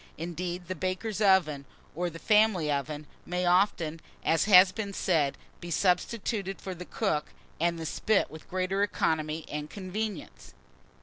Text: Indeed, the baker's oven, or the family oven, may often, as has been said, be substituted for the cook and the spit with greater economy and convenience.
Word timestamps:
Indeed, 0.17 0.67
the 0.67 0.73
baker's 0.73 1.21
oven, 1.21 1.63
or 1.95 2.09
the 2.09 2.17
family 2.17 2.71
oven, 2.71 3.05
may 3.23 3.45
often, 3.45 3.99
as 4.25 4.45
has 4.45 4.71
been 4.71 4.93
said, 4.93 5.37
be 5.59 5.69
substituted 5.69 6.59
for 6.59 6.73
the 6.73 6.85
cook 6.85 7.27
and 7.59 7.77
the 7.77 7.85
spit 7.85 8.31
with 8.31 8.49
greater 8.49 8.81
economy 8.81 9.45
and 9.47 9.69
convenience. 9.69 10.55